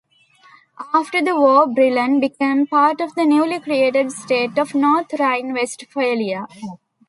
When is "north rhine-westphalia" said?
4.73-6.47